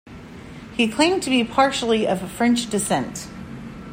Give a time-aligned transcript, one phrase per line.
[0.75, 3.27] He claimed to be partially of French descent.